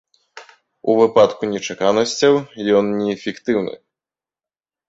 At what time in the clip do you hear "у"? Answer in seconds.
0.93-0.95